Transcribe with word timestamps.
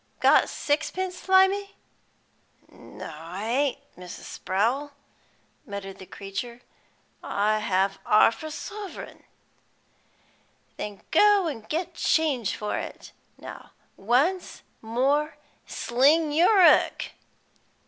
"Got 0.19 0.49
sixpence, 0.49 1.15
Slimy?" 1.15 1.75
"No, 2.71 3.13
I 3.15 3.43
ain't, 3.49 3.95
Mrs. 3.95 4.23
Sprowl," 4.23 4.93
muttered 5.67 5.99
the 5.99 6.07
creature. 6.07 6.61
"I've 7.23 7.69
got 7.69 7.99
arf 8.07 8.41
a 8.41 8.49
suvrin." 8.49 9.21
"Then 10.77 11.01
go 11.11 11.47
an' 11.47 11.67
get 11.69 11.93
change 11.93 12.55
for 12.55 12.79
it. 12.79 13.11
Now, 13.37 13.73
once 13.95 14.63
more, 14.81 15.37
sling 15.67 16.31
yer 16.31 16.61
'ook." 16.65 17.11